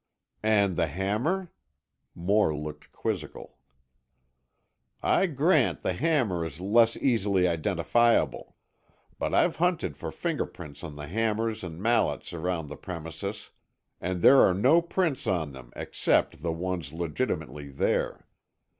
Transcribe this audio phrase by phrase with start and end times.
[0.41, 1.51] "And the hammer?"
[2.15, 3.59] Moore looked quizzical.
[5.03, 8.55] "I grant the hammer is less easily identifiable.
[9.19, 13.51] But I've hunted for fingerprints on the hammers and mallets around the premises,
[13.99, 18.25] and there are no prints on them except the ones legitimately there.